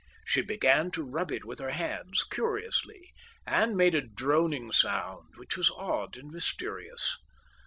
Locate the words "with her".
1.45-1.69